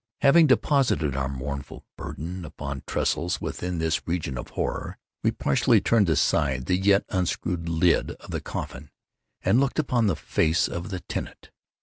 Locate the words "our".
1.15-1.29